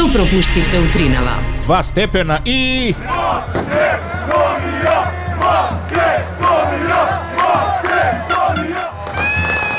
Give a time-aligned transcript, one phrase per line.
[0.00, 1.32] Што пропуштивте утринава?
[1.62, 2.94] Два степена и...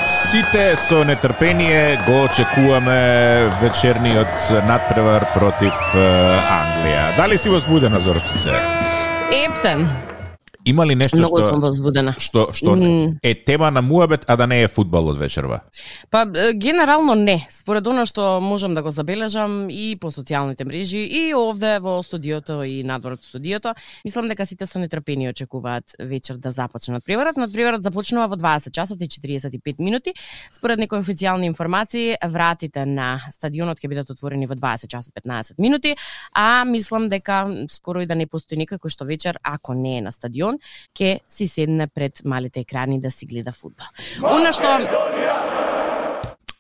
[0.05, 7.17] Сите со нетрпение го очекуваме вечерниот надпревар против Англија.
[7.17, 8.53] Дали си возбудена, Зорчице?
[9.31, 9.89] Ептен.
[10.65, 12.15] Има ли нешто Многу што сум возбудена.
[12.19, 13.17] што што М.
[13.23, 15.61] е тема на муабет, а да не е фудбал од вечерва?
[16.09, 17.47] Па генерално не.
[17.49, 22.63] Според она што можам да го забележам и по социјалните мрежи и овде во студиото
[22.63, 23.73] и надвор од студиото,
[24.05, 27.37] мислам дека сите со нетрпение очекуваат вечер да започне надпреварот.
[27.37, 30.13] Надпреварот започнува во 20 часот и 45 минути.
[30.51, 35.95] Според некои официјални информации, вратите на стадионот ќе бидат отворени во 20 часот 15 минути,
[36.33, 40.01] а мислам дека скоро и да не постои никој кој што вечер, ако не е
[40.01, 40.50] на стадион,
[40.97, 43.87] ќе си седне пред малите екрани да си гледа фудбал.
[44.23, 44.77] Она што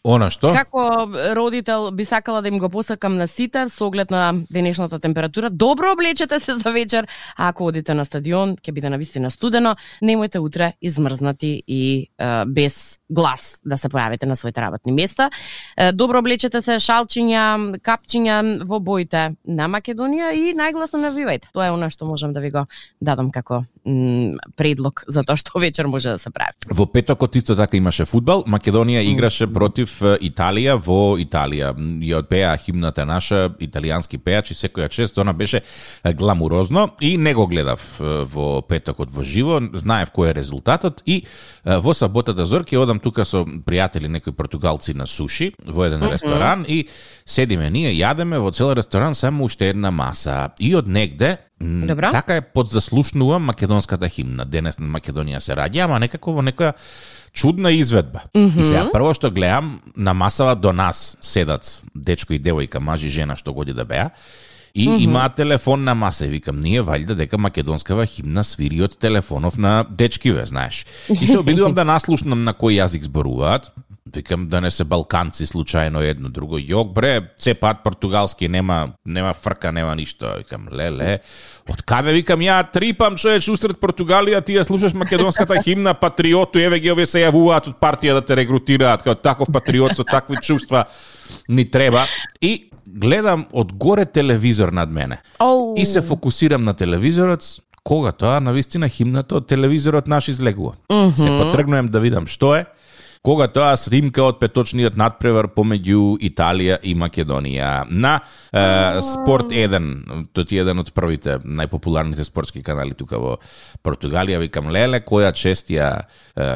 [0.03, 0.49] Она што?
[0.55, 1.05] Како
[1.37, 5.49] родител би сакала да им го посакам на сите со оглед на денешната температура.
[5.49, 10.41] Добро облечете се за вечер, а ако одите на стадион, ќе биде навистина студено, немојте
[10.41, 15.29] утре измрзнати и е, без глас да се појавите на своите работни места.
[15.77, 21.53] Е, добро облечете се шалчиња, капчиња во боите на Македонија и најгласно навивајте.
[21.53, 22.65] Тоа е она што можам да ви го
[23.01, 23.61] дадам како
[24.55, 26.53] предлог за тоа што вечер може да се прави.
[26.69, 28.43] Во петокот исто така имаше фудбал.
[28.45, 31.73] Македонија играше против Италија во Италија.
[32.05, 35.61] Ја одпеа химната наша, италијански пејачи, секоја чест, она беше
[36.05, 41.23] гламурозно и не го гледав во петокот во живо, знаев кој е резултатот и
[41.65, 46.85] во саботата зорке одам тука со пријатели некои португалци на суши во еден ресторан и
[47.25, 52.11] седиме ние, јадеме во цел ресторан само уште една маса и од негде Добро.
[52.11, 54.45] Така е подзаслушнува македонската химна.
[54.45, 56.73] Денес на Македонија се раѓа, ама некако во некоја
[57.33, 58.25] чудна изведба.
[58.33, 63.09] И сега прво што гледам на масава до нас седат дечко и девојка, маж и
[63.09, 64.09] жена што годи да беа.
[64.73, 65.03] И mm -hmm.
[65.03, 69.85] имаат телефон на маса и викам, ние валјда дека македонскава химна свири од телефонов на
[69.89, 70.85] дечкиве, знаеш.
[71.21, 73.71] И се обидувам да наслушнам на кој јазик зборуваат.
[74.15, 76.59] Викам да не се балканци случајно едно друго.
[76.59, 80.33] Јок бре, се пат португалски нема нема фрка, нема ништо.
[80.37, 81.19] Викам леле.
[81.69, 86.79] Од каде викам ја трипам човеч усред Португалија, ти ја слушаш македонската химна, патриоту, еве
[86.79, 90.85] ги овие се јавуваат од партија да те регрутираат како таков патриот со такви чувства
[91.47, 92.05] ни треба.
[92.41, 95.21] И гледам од горе телевизор над мене.
[95.39, 95.75] Оу.
[95.77, 97.45] И се фокусирам на телевизорот,
[97.83, 100.75] кога тоа на вистина химната од телевизорот наш излегува.
[101.15, 102.65] Се потргнувам да видам што е.
[103.21, 108.63] Кога тоа снимка од петочниот надпревар помеѓу Италија и Македонија на е,
[109.05, 113.35] Спорт 1, тоа ти е еден од првите најпопуларните спортски канали тука во
[113.85, 115.91] Португалија, викам леле која чест ја
[116.33, 116.47] е,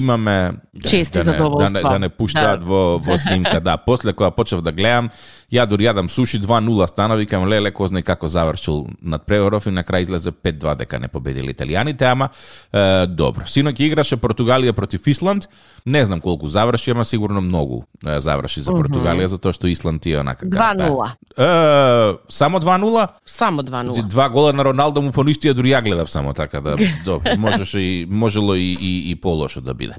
[0.00, 2.66] имаме да, Чест и да, не, да, не, да не пуштаат Да.
[2.66, 3.76] во во снимка, да.
[3.76, 5.10] После кога почев да гледам,
[5.52, 9.76] ја дури јадам суши 2-0 стана, викам леле кој знае како завршил над преворов и
[9.76, 12.30] на крај излезе 5-2 дека не победили италијаните, ама
[12.72, 13.44] е, добро.
[13.44, 15.48] Синоќ играше Португалија против Исланд.
[15.84, 20.18] Не знам колку заврши, ама сигурно многу е, заврши за Португалија затоа што Исланд е
[20.20, 21.10] онака 2:0.
[21.38, 23.08] Е, само 2-0?
[23.26, 24.06] Само 2-0.
[24.06, 28.06] Два гола на Роналдо му поништија, дури ја гледав само така да добро, можеше и
[28.10, 29.94] можело и и, и полошо да биде.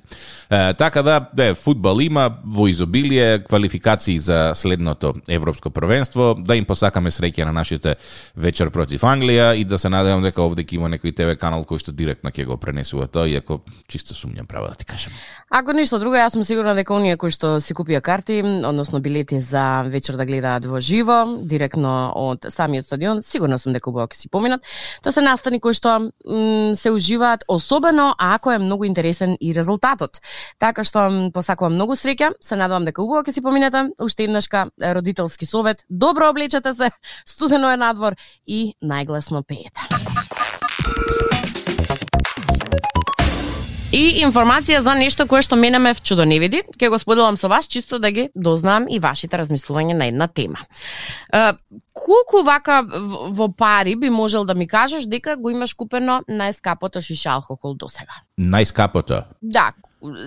[0.50, 6.66] Е, така да, де, фудбал има во изобилие квалификации за следното европско првенство, да им
[6.66, 7.96] посакаме среќа на нашите
[8.36, 11.82] вечер против Англија и да се надевам дека овде ќе има некој ТВ канал кој
[11.84, 15.14] што директно ќе го пренесува тоа, иако чисто сумњам право да ти кажам.
[15.50, 19.40] Ако ништо друго, јас сум сигурна дека оние кои што си купија карти, односно билети
[19.42, 24.20] за вечер да гледаат во живо, директно од самиот стадион, сигурна сум дека убаво ќе
[24.20, 24.62] си поминат.
[25.02, 30.22] Тоа се настани кои што м, се уживаат, особено ако е многу интересен и резултатот.
[30.62, 33.88] Така што посакувам многу среќа, се надевам дека убаво ќе си поминете.
[33.98, 36.92] Уште еднашка родителски совет, добро облечете се,
[37.26, 38.14] студено е надвор
[38.46, 39.90] и најгласно пеете.
[43.90, 47.50] И информација за нешто кое што мене ме вчудо не види, ќе го споделам со
[47.50, 50.60] вас чисто да ги дознам и вашите размислувања на една тема.
[51.34, 51.54] Е,
[51.94, 57.32] колку вака во пари би можел да ми кажеш дека го имаш купено најскапото шиша
[57.34, 58.14] алкохол до сега?
[58.38, 59.24] Најскапото.
[59.42, 59.72] Да,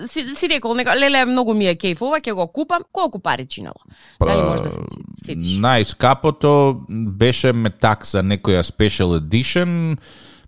[0.07, 3.45] си, си рекол, нека, леле, многу ми е кејф ова, ќе го купам, колку пари
[3.47, 3.79] чинело?
[4.19, 4.81] Дали може да се
[5.23, 5.55] сетиш?
[5.63, 6.83] Најскапото
[7.15, 9.95] беше метак за некоја special edition,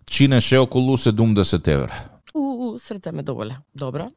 [0.03, 2.14] чинеше околу 70 евра.
[2.35, 3.57] У, у, срце ме доволе.
[3.73, 4.09] Добро.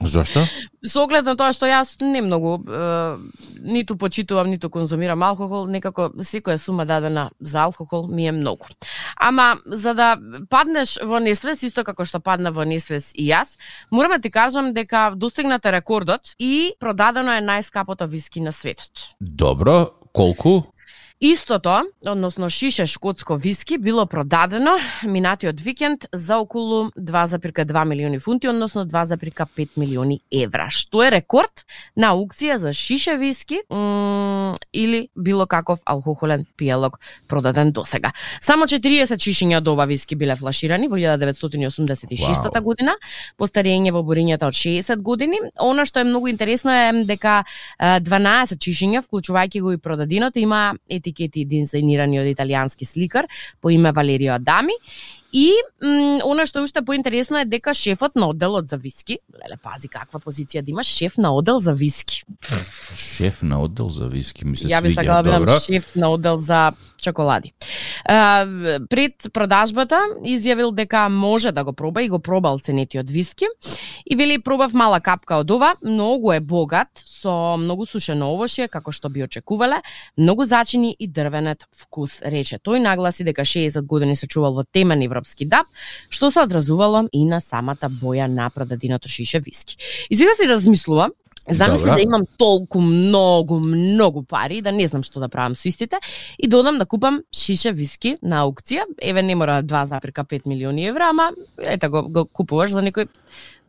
[0.00, 0.44] Зошто?
[0.84, 3.16] Со оглед на тоа што јас не многу е,
[3.64, 8.68] ниту почитувам, ниту конзумирам алкохол, некако секоја сума дадена за алкохол ми е многу.
[9.16, 10.18] Ама за да
[10.50, 13.56] паднеш во несвес, исто како што падна во несвес и јас,
[13.90, 19.16] морам да ти кажам дека достигнате рекордот и продадено е најскапото виски на светот.
[19.20, 20.60] Добро, колку?
[21.24, 24.70] Истото, односно шише шкотско виски, било продадено
[25.04, 31.62] минатиот викенд за околу 2,2 милиони фунти, односно 2,5 милиони евра, што е рекорд
[31.96, 33.60] на аукција за шише виски
[34.74, 36.98] или било каков алкохолен пиелок
[37.28, 38.10] продаден до сега.
[38.40, 42.62] Само 40 шишиња од ова виски биле флаширани во 1986 wow.
[42.62, 42.96] година,
[43.38, 45.38] по старење во борињата од 60 години.
[45.60, 47.44] Она што е многу интересно е дека
[47.78, 50.74] 12 шишиња, вклучувајќи го и продадиното, има
[51.12, 53.28] етикети дизајнирани од италијански сликар
[53.60, 54.74] по име Валерио Адами
[55.32, 60.20] И она што уште поинтересно е дека шефот на одделот за виски, леле пази каква
[60.20, 62.20] позиција да имаш шеф на оддел за виски.
[62.96, 66.40] Шеф на оддел за виски ми се Ја би сакала да бидам шеф на оддел
[66.40, 67.54] за чоколади.
[68.04, 73.46] Пред продажбата изјавил дека може да го проба и го пробал ценетиот виски
[74.10, 78.92] и вели пробав мала капка од ова, многу е богат со многу сушено овошје како
[78.92, 79.82] што би очекувале,
[80.18, 82.58] многу зачини и дрвенет вкус, рече.
[82.58, 85.66] Тој нагласи дека 60 години се чувал во темен европски даб,
[86.10, 89.76] што се одразувало и на самата боја на продадиното шише виски.
[90.10, 91.10] Извика се размислува,
[91.48, 95.98] Замисли да имам толку многу, многу пари, да не знам што да правам со истите,
[96.38, 101.10] и да одам да купам шише виски на аукција, еве не мора 2,5 милиони евра,
[101.10, 103.08] ама ета го, го купуваш за некој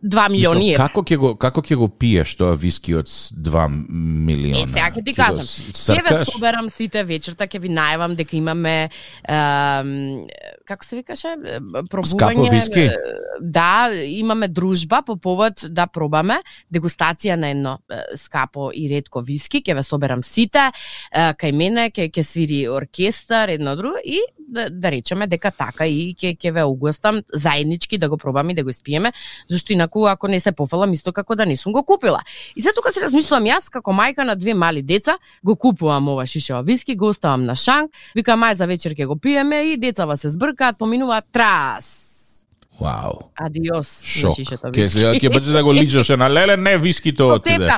[0.04, 0.88] 2 милиони евра.
[0.90, 4.66] Како ќе го како ќе го пиеш тоа виски од 2 милиони?
[4.66, 5.48] Е, сега ќе ти кажам.
[5.48, 9.40] Ќе ве соберам сите вечерта, ќе ви најавам дека имаме е,
[10.68, 11.34] како се викаше,
[11.92, 12.14] пробување.
[12.14, 12.86] Скапо виски?
[13.42, 16.40] Да, имаме дружба по повод да пробаме
[16.74, 17.78] дегустација на едно
[18.20, 20.70] скапо и ретко виски, ќе ве соберам сите,
[21.14, 24.22] кај мене ќе ќе свири оркестар, едно друго и
[24.54, 28.56] да, да речеме дека така и ќе ќе ве угостам заеднички да го пробаме и
[28.56, 29.14] да го испиеме,
[29.50, 32.22] зашто инаку ако не се пофалам исто како да не сум го купила.
[32.56, 36.28] И се тука се размислувам јас како мајка на две мали деца, го купувам ова
[36.28, 40.18] шишева виски, го оставам на шанк, вика мај за вечер ќе го пиеме и децава
[40.18, 42.14] се збркаат, поминуваат трас.
[42.82, 43.30] Вау.
[43.38, 44.36] Адиос Шок.
[44.74, 47.70] Ке, ќе бъде да го личеше на леле, не вискито отиде.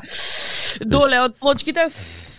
[0.86, 1.88] Доле од плочките,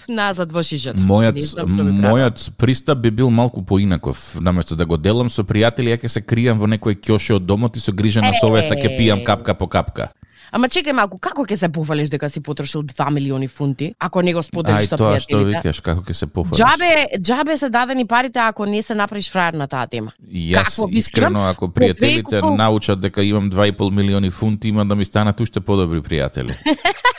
[0.09, 0.99] назад во шишето.
[0.99, 4.37] Мојот мојот пристап би бил малку поинаков.
[4.41, 7.77] Наместо да го делам со пријатели, ја ќе се кријам во некој ќоше од домот
[7.77, 10.13] и со грижена совеста ќе пијам капка по капка.
[10.55, 14.35] Ама чекај малку, како ќе се пофалиш дека си потрошил 2 милиони фунти, ако не
[14.35, 15.03] го споделиш со пријателите?
[15.03, 16.61] Ај тоа што викаш, како ќе се пофалиш?
[16.61, 20.15] Джабе, джабе се дадени парите ако не се направиш фраер на таа тема.
[20.23, 25.41] Јас како искрено ако пријателите научат дека имам 2,5 милиони фунти, има да ми станат
[25.41, 26.55] уште подобри пријатели.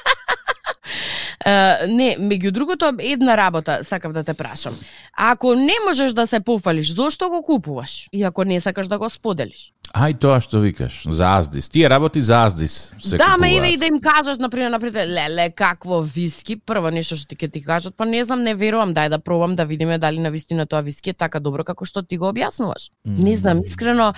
[1.88, 4.76] не, меѓу другото, една работа сакав да те прашам.
[5.18, 8.10] Ако не можеш да се пофалиш, зошто го купуваш?
[8.14, 9.74] И ако не сакаш да го споделиш?
[9.96, 11.70] Ај тоа што викаш, за аздис.
[11.72, 15.50] Тие работи за аздис се Да, ме еве и да им кажеш например например леле
[15.50, 19.10] какво виски, прво нешто што ти ќе ти кажат, па не знам, не верувам, дај
[19.10, 22.18] да пробам да видиме дали на вистина тоа виски е така добро како што ти
[22.18, 22.92] го објаснуваш.
[23.08, 23.24] Mm.
[23.24, 24.14] Не знам, искрено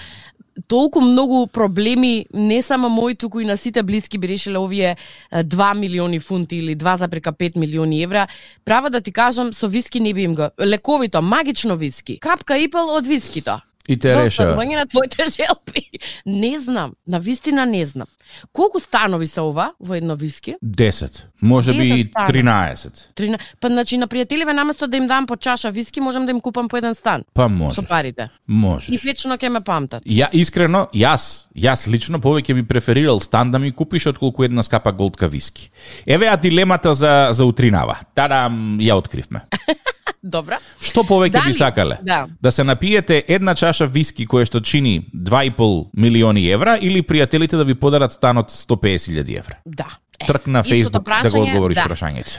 [0.68, 4.98] толку многу проблеми, не само мој, туку и на сите блиски би решиле овие
[5.32, 8.28] 2 милиони фунти или 2,5 милиони евра.
[8.66, 10.50] Право да ти кажам, со виски не би им го.
[10.60, 12.20] Лековито, магично виски.
[12.20, 13.62] Капка ипел од вискито.
[13.88, 14.52] И те реша.
[14.52, 15.90] За на твоите желби.
[16.26, 18.08] Не знам, на вистина не знам.
[18.54, 20.56] Колку станови се ова во едно виски?
[20.66, 21.24] 10.
[21.42, 22.92] Може би 13.
[23.18, 23.40] 13.
[23.60, 26.70] Па значи на пријателиве наместо да им дам по чаша виски, можам да им купам
[26.70, 27.24] по еден стан.
[27.34, 27.76] Па можеш.
[27.76, 28.30] Со парите.
[28.48, 28.90] Можеш.
[28.90, 30.06] И вечно ќе ме памтат.
[30.06, 34.92] Ја искрено, јас, јас лично повеќе би преферирал стан да ми купиш отколку една скапа
[34.92, 35.72] голдка виски.
[36.06, 37.98] Еве а дилемата за за утринава.
[38.16, 39.42] Тадам ја откривме.
[40.24, 40.60] Добра.
[40.84, 42.00] Што повеќе би сакале?
[42.04, 42.28] Да.
[42.42, 47.64] да се напиете една чаша виски која што чини 2,5 милиони евра или пријателите да
[47.64, 49.58] ви подарат станот 150.000 евра?
[49.66, 49.88] Да.
[50.28, 51.88] Трк на Facebook да го одговориш да.
[51.88, 52.36] прашањето.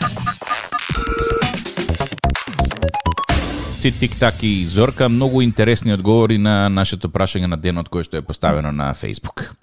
[3.80, 8.72] Тик-так и Зорка, многу интересни одговори на нашето прашање на денот кој што е поставено
[8.72, 9.56] на Facebook.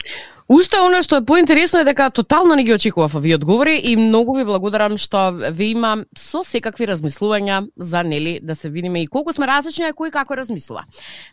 [0.48, 4.38] Уште оно што е поинтересно е дека тотално не ги очекував овие одговори и многу
[4.38, 9.34] ви благодарам што ви има со секакви размислувања за нели да се видиме и колку
[9.36, 10.86] сме различни а кој како размислува.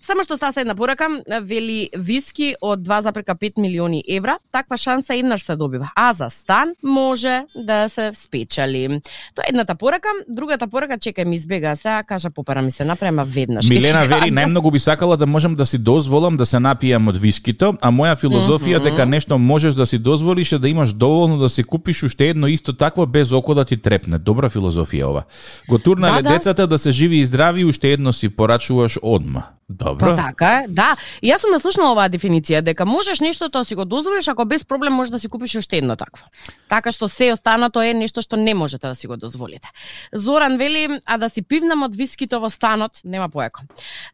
[0.03, 1.07] Само што стаса една порака,
[1.47, 7.45] вели виски од 2,5 милиони евра, таква шанса еднаш се добива, а за стан може
[7.55, 8.99] да се спечали.
[9.35, 13.25] Тоа е едната порака, другата порака чекај ми избега сега, кажа попара ми се напрема
[13.25, 13.71] веднаш.
[13.71, 17.77] Милена вери најмногу би сакала да можам да си дозволам да се напијам од вискито,
[17.81, 18.91] а моја филозофија mm -hmm.
[18.91, 22.47] дека нешто можеш да си дозволиш е да имаш доволно да си купиш уште едно
[22.47, 24.19] исто такво без око да ти трепне.
[24.19, 25.23] Добра филозофија ова.
[25.69, 26.35] Го турнале да, да.
[26.35, 29.43] децата да се живи и здрави уште едно си порачуваш одма.
[29.69, 30.07] Добро.
[30.07, 30.91] Па така е, да.
[31.23, 34.45] И јас сум ја слушнала оваа дефиниција, дека можеш нешто тоа си го дозволиш, ако
[34.45, 36.29] без проблем можеш да си купиш уште едно такво.
[36.69, 39.69] Така што се останато е нешто што не можете да си го дозволите.
[40.13, 43.65] Зоран вели, а да си пивнам од вискито во станот, нема поеко.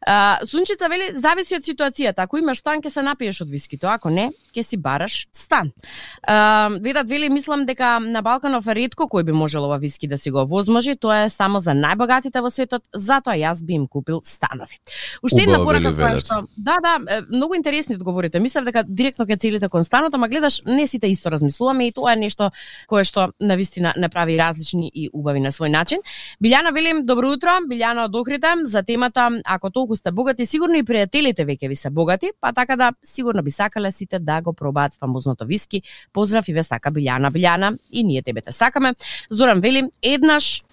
[0.07, 2.23] А, Сунчица вели, зависи од ситуацијата.
[2.23, 5.73] Ако имаш стан, ќе се напиеш од вискито, ако не, ќе си бараш стан.
[6.23, 10.17] А, Ведат вели, мислам дека на Балканов е ретко кој би можел ова виски да
[10.17, 14.21] си го возможи, тоа е само за најбогатите во светот, затоа јас би им купил
[14.23, 14.79] станови.
[15.23, 18.39] Уште една Убаво, порака која што да, да, многу интересни одговорите.
[18.39, 22.13] Мислев дека директно ќе целите кон станот, ама гледаш не сите исто размислуваме и тоа
[22.13, 22.51] е нешто
[22.87, 25.99] кое што на вистина не прави различни и убави на свој начин.
[26.43, 30.83] Билјана велим добро утро, Билјана од Охрида за темата ако толку сте богати, сигурно и
[30.83, 34.93] пријателите веќе ви се богати, па така да сигурно би сакале сите да го пробаат
[34.93, 35.81] фамозното виски.
[36.13, 38.93] Поздрав и ве сака Билјана, Билјана и ние тебе те сакаме.
[39.29, 40.63] Зоран велим еднаш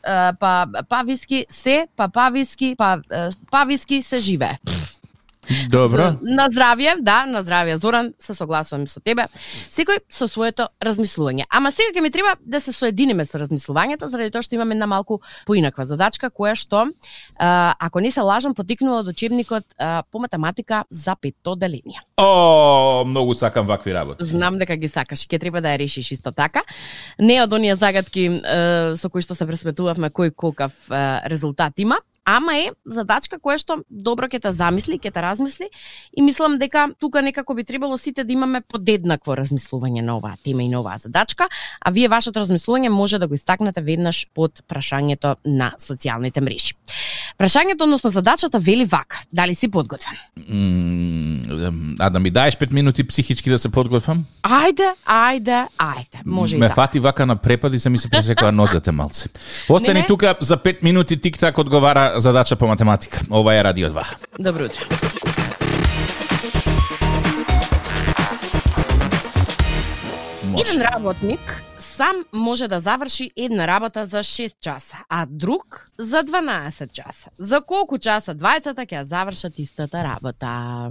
[0.40, 3.00] па па виски се, па па виски, па
[3.50, 4.20] па виски се
[4.66, 4.98] живее.
[5.68, 6.12] Добро.
[6.22, 9.28] На здравје, да, на здравје Зоран, се согласувам со тебе.
[9.72, 11.46] Секој со своето размислување.
[11.48, 14.86] Ама сега ќе ми треба да се соединиме со размислувањата заради тоа што имаме една
[14.86, 16.84] малку поинаква задачка која што
[17.38, 19.64] а, ако не се лажам потикнува од учебникот
[20.12, 22.00] по математика за петто деление.
[22.16, 24.24] О, многу сакам вакви работи.
[24.24, 26.62] Знам дека ги сакаш ќе треба да ја решиш исто така.
[27.18, 28.28] Не од оние загадки
[28.96, 30.72] со кои што се пресметувавме кој колкав
[31.24, 31.96] резултат има,
[32.28, 35.70] ама е задачка која што добро ќе те замисли, ќе те размисли
[36.12, 40.62] и мислам дека тука некако би требало сите да имаме подеднакво размислување на оваа тема
[40.62, 41.48] и на оваа задачка,
[41.80, 46.76] а вие вашето размислување може да го истакнете веднаш под прашањето на социјалните мрежи.
[47.38, 50.16] Прашањето, односно задачата вели вака, дали си подготвен?
[50.36, 54.24] Mm, А да ми даеш 5 минути психички да се подготвам?
[54.48, 56.22] Ајде, ајде, ајде.
[56.24, 56.74] Може и Ме така.
[56.74, 59.28] фати вака на препади, се ми се пресекува нозете малце.
[59.68, 63.20] Остани тука за 5 минути тик-так одговара задача по математика.
[63.30, 64.04] Ова е Радио 2.
[64.40, 64.80] Добро утро.
[70.44, 70.64] Може.
[70.72, 76.92] Еден работник сам може да заврши една работа за 6 часа, а друг за 12
[76.92, 77.30] часа.
[77.38, 80.90] За колку часа двајцата ќе завршат истата работа?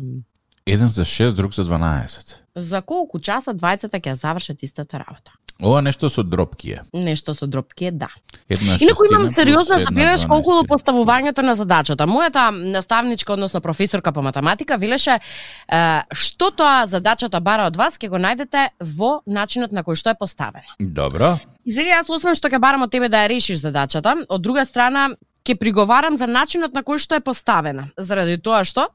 [0.65, 2.35] Еден за 6, друг за 12.
[2.57, 5.35] За колку часа двајцата ќе завршат истата работа?
[5.61, 6.81] Ова нешто со дропки е.
[6.93, 8.09] Нешто со дропки е да.
[8.49, 12.05] Една Инаку имам сериозна забелешка околу поставувањето на задачата.
[12.05, 15.21] Мојата наставничка, односно професорка по математика, велеше е,
[16.13, 20.19] што тоа задачата бара од вас, ќе го најдете во начинот на кој што е
[20.19, 20.77] поставена.
[20.79, 21.37] Добро.
[21.65, 24.65] И сега јас освен што ќе барам од тебе да ја решиш задачата, од друга
[24.65, 25.09] страна
[25.47, 28.89] ќе приговарам за начинот на кој што е поставена, заради тоа што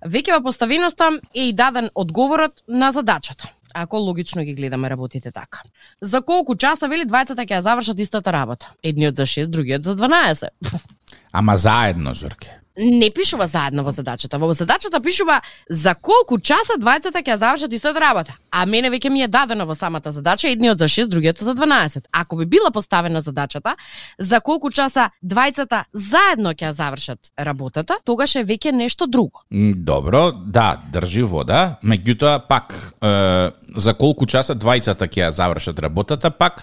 [0.00, 3.52] веќе во поставеноста е и даден одговорот на задачата.
[3.74, 5.62] Ако логично ги гледаме работите така.
[6.00, 8.72] За колку часа вели двајцата ќе ја завршат истата работа?
[8.82, 10.48] Едниот за 6, другиот за 12.
[11.32, 12.58] Ама заедно, Зорке.
[12.78, 14.38] Не пишува заедно во задачата.
[14.38, 18.36] Во задачата пишува за колку часа двајцата ќе завршат истата работа.
[18.50, 22.06] А мене веќе ми е дадено во самата задача едниот за 6, другиот за 12.
[22.12, 23.74] Ако би била поставена задачата
[24.18, 29.42] за колку часа двајцата заедно ќе завршат работата, тогаш е веќе нешто друго.
[29.50, 36.62] Добро, да, држи вода, меѓутоа пак е, за колку часа двајцата ќе завршат работата, пак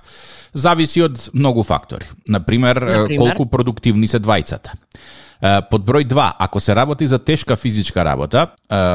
[0.53, 2.05] зависи од многу фактори.
[2.27, 3.19] Например, Например?
[3.19, 4.79] колку продуктивни се двајцата.
[5.41, 8.47] Под број 2, ако се работи за тешка физичка работа,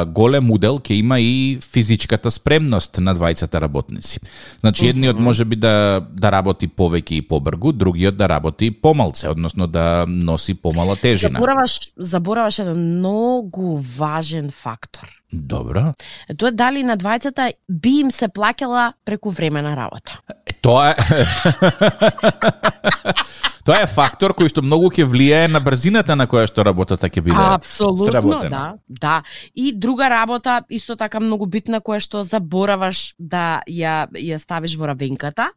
[0.07, 4.21] голем удел ќе има и физичката спремност на двајцата работници.
[4.61, 9.67] Значи, едниот може би да, да работи повеќе и побргу, другиот да работи помалце, односно
[9.67, 11.39] да носи помала тежина.
[11.39, 15.21] Забораваш, забораваш еден многу важен фактор.
[15.33, 15.95] Добро.
[16.37, 20.19] Тоа дали на двајцата би им се плаќала преку време на работа.
[20.61, 20.95] Тоа е
[23.71, 27.23] Тоа е фактор кој што многу ќе влијае на брзината на која што работата ќе
[27.23, 29.21] биде Апсолутно, да, да.
[29.55, 34.91] И друга работа, исто така многу битна, која што забораваш да ја, ја ставиш во
[34.91, 35.53] равенката,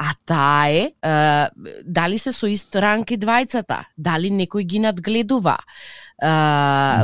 [0.00, 5.58] а таа е, е дали се со ист ранг и двајцата, дали некој ги надгледува.
[6.16, 6.32] Е,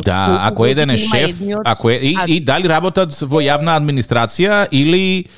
[0.08, 3.76] Да, ако еден е шеф, едниот, ако е, и, а- и дали работат во јавна
[3.76, 5.28] администрација или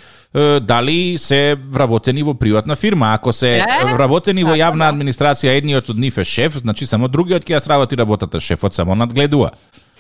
[0.61, 3.12] дали се вработени во приватна фирма.
[3.15, 4.93] Ако се вработени во така, јавна да.
[4.93, 8.95] администрација, едниот од нив е шеф, значи само другиот ќе ја сработи работата, шефот само
[8.95, 9.53] надгледува.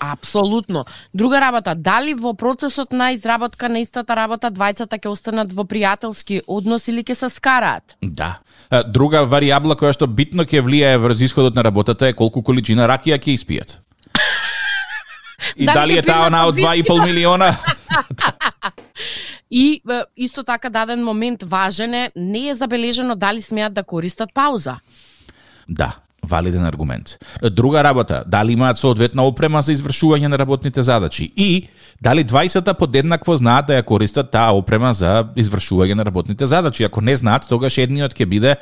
[0.02, 0.84] Апсолутно.
[1.14, 6.40] Друга работа, дали во процесот на изработка на истата работа двајцата ќе останат во пријателски
[6.46, 7.94] однос или ќе се скараат?
[8.02, 8.40] Да.
[8.88, 13.20] Друга варијабла која што битно ќе влијае врз исходот на работата е колку количина ракија
[13.20, 13.78] ќе испијат.
[15.56, 16.82] И Дали дали е таа она од виски?
[16.82, 17.56] 2,5 милиона?
[19.54, 19.82] И
[20.16, 24.76] исто така даден момент важен е, не е забележено дали смеат да користат пауза.
[25.68, 25.96] Да.
[26.28, 27.18] Валиден аргумент.
[27.50, 31.68] Друга работа, дали имаат соодветна опрема за извршување на работните задачи и
[32.02, 36.84] дали двајцата подеднакво знаат да ја користат таа опрема за извршување на работните задачи.
[36.84, 38.54] Ако не знаат, тогаш едниот ќе биде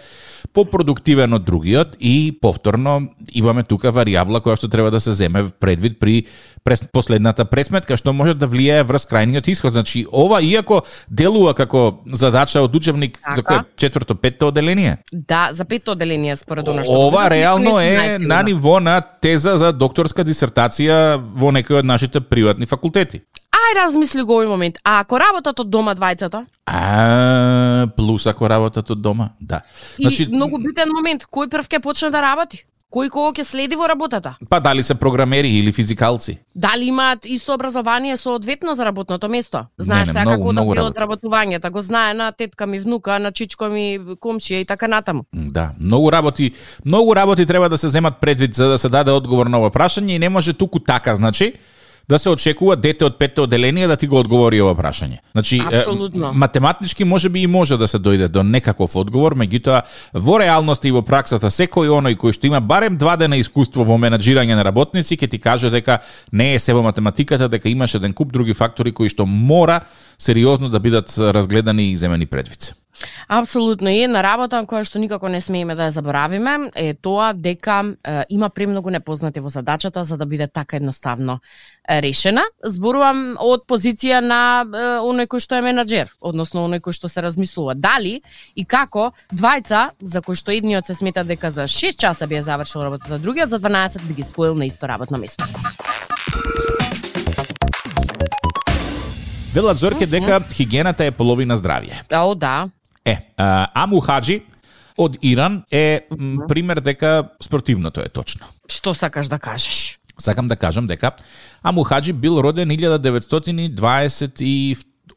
[0.57, 6.01] попродуктивен од другиот и повторно имаме тука варијабла која што треба да се земе предвид
[6.01, 6.25] при
[6.65, 9.77] прес, последната пресметка што може да влијае врз крајниот исход.
[9.77, 13.37] Значи ова иако делува како задача од учебник така.
[13.37, 14.99] за кој четврто петто оделение.
[15.13, 19.73] Да, за петто оделение според она што Ова реално е на ниво на теза за
[19.73, 23.23] докторска дисертација во некој од нашите приватни факултети.
[23.51, 24.79] Ај размисли го овој момент.
[24.85, 26.45] А ако работат од дома двајцата?
[26.67, 29.63] А, плюс ако работат од дома, да.
[29.99, 32.65] И значи, многу битен момент, кој прв ќе почне да работи?
[32.91, 34.33] Кој кого ќе следи во работата?
[34.51, 36.41] Па дали се програмери или физикалци?
[36.55, 39.67] Дали имаат исто образование со одветно за работното место?
[39.79, 43.71] Знаеш не, не, сега како да работувањето, го знае на тетка ми внука, на чичко
[43.71, 45.23] ми комшија и така натаму.
[45.33, 46.53] Да, многу работи,
[46.85, 50.11] многу работи треба да се земат предвид за да се даде одговор на ова прашање
[50.11, 51.53] и не може туку така, значи
[52.09, 55.21] да се очекува дете од петте оделение да ти го одговори ова прашање.
[55.33, 56.33] Значи, Апсолутно.
[56.33, 59.83] математички може би и може да се дојде до некаков одговор, меѓутоа
[60.15, 63.99] во реалноста и во праксата секој оној кој што има барем два дена искуство во
[63.99, 66.01] менаџирање на работници ќе ти каже дека
[66.33, 69.81] не е себо математиката, дека имаш еден куп други фактори кои што мора
[70.21, 72.75] сериозно да бидат разгледани и земени предвид.
[73.29, 77.95] Апсолутно и една работа која што никако не смееме да ја заборавиме е тоа дека
[78.05, 81.39] е, има премногу непознати во задачата за да биде така едноставно
[81.89, 82.43] решена.
[82.65, 87.23] Зборувам од позиција на е, оној кој што е менаџер, односно оној кој што се
[87.23, 88.21] размислува дали
[88.55, 92.43] и како двајца за кои што едниот се смета дека за 6 часа би ја
[92.53, 95.47] завршил работата, другиот за 12 би ги споил на исто работно место.
[99.53, 102.07] Велат Зорке дека хигиената е половина здравје.
[102.15, 102.71] О, да.
[103.05, 103.19] Е,
[103.75, 104.43] Аму Хаджи
[104.95, 106.07] од Иран е
[106.49, 108.47] пример дека спортивното е точно.
[108.71, 109.99] Што сакаш да кажеш?
[110.19, 111.11] Сакам да кажам дека
[111.63, 112.71] Аму Хаджи бил роден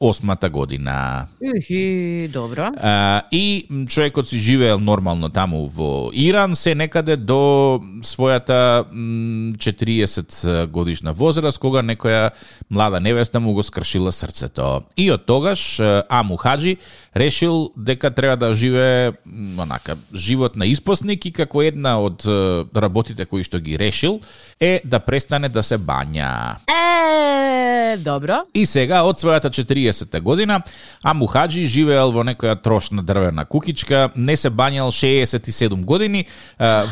[0.02, 1.26] 1928 година.
[1.58, 2.70] Ихи, добро.
[2.78, 10.68] А, и човекот си живеел нормално таму во Иран, се некаде до својата м, 40
[10.68, 12.32] годишна возраст, кога некоја
[12.70, 14.82] млада невеста му го скршила срцето.
[14.98, 16.78] И од тогаш Аму Хаджи
[17.16, 19.12] решил дека треба да живее
[19.58, 22.26] онака живот на испосник и како една од
[22.76, 24.20] работите кои што ги решил
[24.60, 26.58] е да престане да се бања.
[26.70, 27.23] Е,
[27.98, 28.44] добро.
[28.54, 30.62] И сега, од својата 40 година,
[31.04, 36.26] Аму Хаджи живеел во некоја трошна дрвена кукичка, не се бањал 67 години,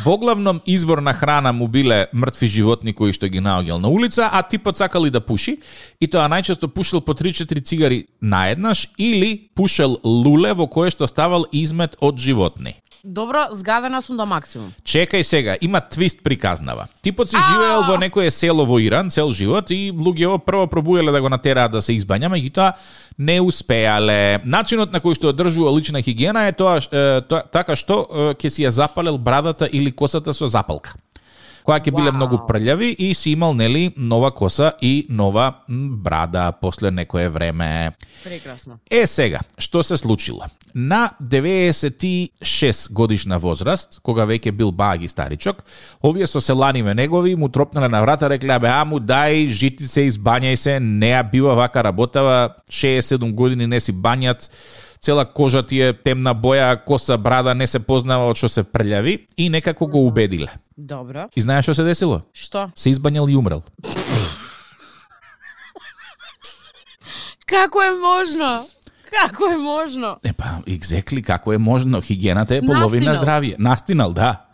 [0.05, 4.29] во главном извор на храна му биле мртви животни кои што ги наоѓал на улица,
[4.31, 5.57] а типот сакал и да пуши,
[5.99, 11.45] и тоа најчесто пушил по 3-4 цигари наеднаш или пушел луле во кое што ставал
[11.51, 12.75] измет од животни.
[13.03, 14.73] Добро, згадена сум до максимум.
[14.85, 16.85] Чекај сега, има твист приказнава.
[17.01, 21.21] Типот си живеел во некое село во Иран цел живот и луѓето прво пробуеле да
[21.21, 22.73] го натераат да се избања, меѓутоа
[23.17, 24.41] не успеале.
[24.45, 28.05] Начинот на кој што одржува лична хигиена е тоа, е, тоа така што
[28.37, 30.93] ќе си ја запалел брадата или косата со запалка
[31.65, 32.17] која ќе биле Вау.
[32.17, 37.91] многу прљави и си имал нели нова коса и нова брада после некое време.
[38.23, 38.79] Прекрасно.
[38.91, 40.45] Е сега, што се случило?
[40.75, 45.63] На 96 годишна возраст, кога веќе бил баги старичок,
[46.03, 50.55] овие со селаниме негови му тропнале на врата, рекле, абе, аму, дај, жити се, избањај
[50.55, 54.49] се, не ја бива вака работава, 67 години не си бањат,
[55.01, 59.25] цела кожа ти е темна боја, коса, брада, не се познава од што се прљави
[59.37, 60.51] и некако го убедиле.
[60.77, 61.27] Добро.
[61.35, 62.21] И знаеш што се десило?
[62.33, 62.69] Што?
[62.75, 63.63] Се избањал и умрел.
[67.45, 68.51] Како е можно?
[69.11, 70.13] Како е можно?
[70.23, 72.01] Е па, exactly, како е можно?
[72.01, 73.23] Хигиената е половина Настинал.
[73.23, 73.55] здравје.
[73.59, 74.45] Настинал, да.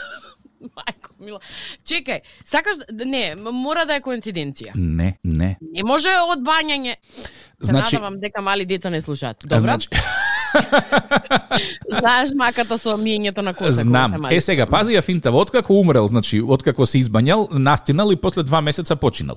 [0.76, 1.38] Мајко мила.
[1.86, 2.80] Чекај, сакаш.
[3.04, 4.74] Не, мора да е коинциденција.
[4.74, 5.56] Не, не.
[5.60, 6.96] Не може од бањање.
[7.62, 9.36] Се Значи- надавам дека мали деца не слушаат.
[9.44, 9.60] Добро?
[9.60, 9.88] Значи,
[12.00, 13.72] Знаеш маката со миењето на коса.
[13.82, 14.14] знам.
[14.30, 18.60] Е сега, пази ја финтава, откако умрел, значи, откако се избањал, настинал и после два
[18.60, 19.36] месеца починал.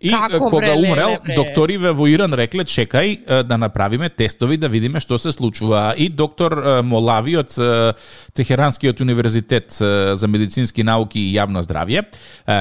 [0.00, 1.34] И Како, кога бре, умрел, леле, бре?
[1.34, 5.94] докториве во Иран рекле, чекај да направиме тестови да видиме што се случува.
[5.96, 7.54] И доктор Молави од
[8.34, 9.72] Техеранскиот универзитет
[10.14, 12.04] за медицински науки и јавно здравје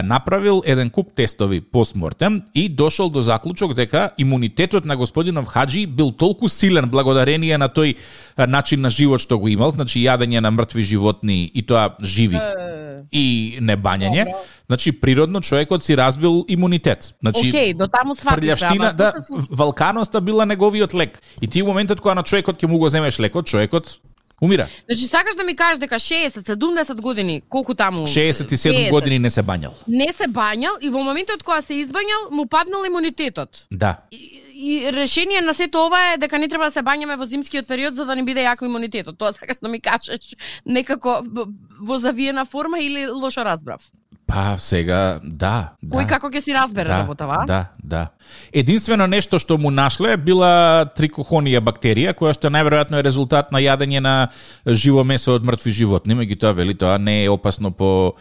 [0.04, 6.12] направил еден куп тестови постмортем и дошол до заклучок дека имунитетот на господинов Хаджи бил
[6.12, 10.52] толку силен благодарение на тој е, начин на живот што го имал, значи јадење на
[10.52, 12.40] мртви животни и тоа живи
[13.12, 14.26] и не бањање.
[14.68, 17.14] Значи природно човекот си развил имунитет.
[17.22, 18.44] Значи Океј, до таму сватив.
[18.44, 19.14] прљавштина, да,
[19.50, 21.22] валканоста била неговиот лек.
[21.42, 24.00] И ти моментот кога на човекот ќе му го земеш лекот, човекот
[24.42, 24.68] Умира.
[24.86, 28.08] Значи сакаш да ми кажеш дека 60, 70 години, колку таму?
[28.08, 29.72] 67 50, години не се бањал.
[29.88, 33.68] Не се бањал и во моментот кога се избањал му паднал имунитетот.
[33.72, 33.96] Да.
[34.12, 37.68] И, и решение на сето ова е дека не треба да се бањаме во зимскиот
[37.68, 39.18] период за да не биде јако имунитетот.
[39.20, 41.20] Тоа сакаш да ми кажеш некако
[41.82, 43.92] во завиена форма или лошо разбрав?
[44.26, 45.76] Па сега, да.
[45.86, 46.10] Кој да.
[46.16, 47.44] како ќе си разбере да, работава?
[47.46, 48.08] Да, да.
[48.50, 54.02] Единствено нешто што му нашле била трикохонија бактерија, која што најверојатно е резултат на јадење
[54.02, 54.16] на
[54.66, 58.16] живо месо од мртви животни, меѓутоа вели тоа не е опасно по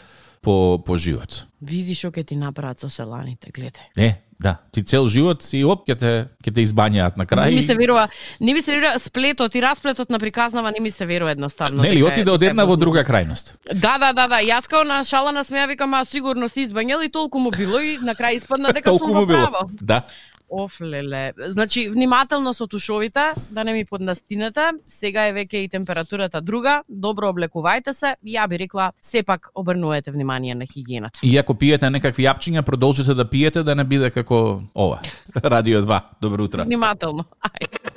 [0.44, 1.46] по по живот.
[1.64, 3.88] Види што ќе ти направат со селаните, гледај.
[3.96, 6.12] Е, да, ти цел живот си оп ќе те
[6.44, 7.50] ќе те избањаат на крај.
[7.50, 8.08] Не ми се верува,
[8.40, 11.82] не ми се верува сплетот и расплетот на приказнава не ми се верува едноставно.
[11.82, 13.54] Нели е- отиде од е една во друга крајност.
[13.72, 14.42] Да, да, да, да.
[14.44, 17.80] Јас као на шала на смеја викам, а сигурно си избањал и толку му било
[17.80, 19.70] и на крај испадна дека сум право.
[19.80, 20.02] Да.
[20.50, 21.32] Оф, леле.
[21.46, 24.70] Значи, внимателно со тушовите, да не ми поднастинете.
[24.86, 26.82] Сега е веќе и температурата друга.
[26.88, 28.14] Добро облекувајте се.
[28.24, 31.20] Ја би рекла, сепак обрнувате внимание на хигиената.
[31.22, 35.00] И ако пиете некакви јапчиња, продолжете да пиете да не биде како ова.
[35.44, 36.00] Радио 2.
[36.20, 36.64] Добро утро.
[36.64, 37.24] Внимателно.
[37.42, 37.93] Ај.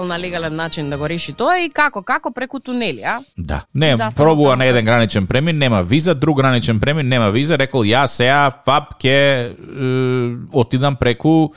[0.00, 3.20] Сакал на легален начин да го реши тоа и како, како преку тунели, а?
[3.36, 3.64] Да.
[3.74, 7.84] Не, Застава пробува на еден граничен премин, нема виза, друг граничен премин, нема виза, рекол
[7.84, 9.50] ја сега ФАП ќе е,
[10.52, 11.52] отидам преку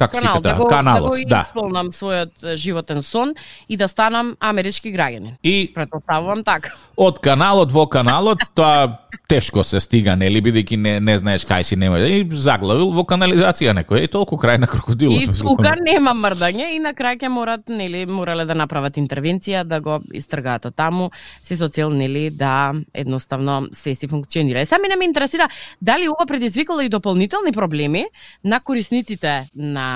[0.00, 1.42] како Канал, ката, да го, каналот, да го да.
[1.46, 3.34] исполнам својот е, животен сон
[3.68, 5.36] и да станам амерички граѓанин.
[5.44, 6.74] И Претпоставувам така.
[6.96, 8.98] од каналот во каналот, тоа
[9.30, 12.00] тешко се стига, нели, бидејќи не, не знаеш кај си нема.
[12.02, 15.22] И заглавил во канализација некој, и толку крај на крокодилот.
[15.22, 19.80] И тука нема мрдање и на крај ќе морат, нели, морале да направат интервенција да
[19.84, 21.10] го истргаат од таму,
[21.42, 24.62] се со цел нели да едноставно се си функционира.
[24.62, 25.48] И сами не ме интересира
[25.80, 28.04] дали ова предизвикало и дополнителни проблеми
[28.44, 29.89] на корисниците на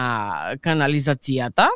[0.62, 1.68] канализацијата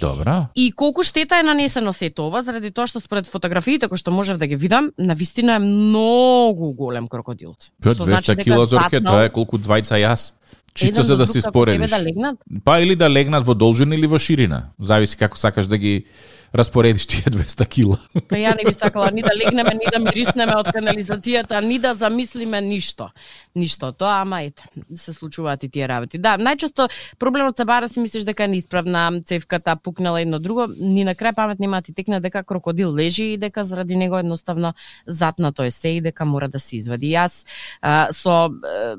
[0.00, 0.48] Добра.
[0.54, 4.38] И колку штета е нанесено сето ова, заради тоа што според фотографиите кои што можев
[4.38, 7.54] да ги видам, на вистина е многу голем крокодил.
[7.80, 10.34] Што 200 значи дека кила зорке, тоа е колку двајца јас.
[10.74, 11.90] Чисто за да си споредиш.
[11.90, 12.38] Да легнат?
[12.64, 14.70] Па или да легнат во должина или во ширина.
[14.78, 16.06] Зависи како сакаш да ги
[16.54, 17.98] распоредиш тие 200 кила.
[18.28, 21.94] Па ја не би сакала ни да легнеме, ни да мириснеме од канализацијата, ни да
[21.94, 23.10] замислиме ништо.
[23.54, 26.18] Ништо тоа, ама ете, се случуваат и тие работи.
[26.18, 31.04] Да, најчесто проблемот се бара си мислиш дека е неисправна, цевката пукнала едно друго, ни
[31.04, 34.74] на крај памет нема ти текна дека крокодил лежи и дека заради него едноставно
[35.06, 37.12] затнато е се и дека мора да се извади.
[37.14, 37.46] Јас
[37.82, 38.96] а, со а,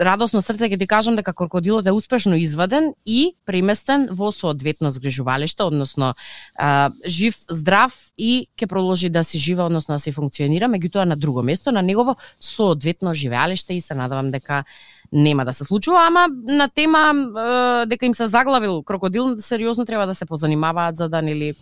[0.00, 5.62] радосно срце ќе ти кажам дека крокодилот е успешно изваден и преместен во соодветно згрижувалиште,
[5.62, 6.14] односно
[6.56, 11.16] а, жив, здрав и ќе продолжи да си жива, односно да се функционира, меѓутоа на
[11.16, 14.64] друго место, на негово соодветно живеалиште и се надавам дека
[15.12, 20.06] нема да се случува, ама на тема е, дека им се заглавил крокодил, сериозно треба
[20.06, 21.54] да се позанимаваат за да нели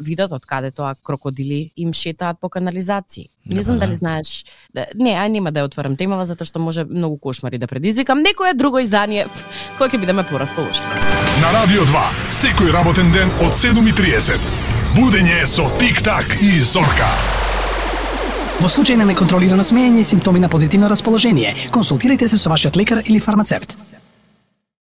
[0.00, 3.28] видат од каде тоа крокодили им шетаат по канализации.
[3.46, 3.86] Не знам Да.
[3.86, 4.44] дали знаеш.
[4.74, 8.22] Да, Не, ај нема да ја отворам темава затоа што може многу кошмари да предизвикам.
[8.22, 9.28] Некое друго издание
[9.78, 10.86] кој ќе бидеме порасположени.
[11.42, 14.40] На Радио 2, секој работен ден од 7.30.
[14.96, 17.10] Будење со Тик-так и Зорка.
[18.60, 23.02] Во случај на неконтролирано смеење и симптоми на позитивно расположение, консултирайте се со вашиот лекар
[23.04, 23.76] или фармацевт.